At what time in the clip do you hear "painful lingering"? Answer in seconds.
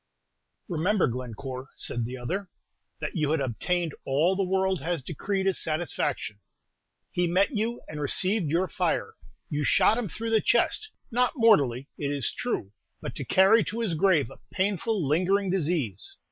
14.51-15.51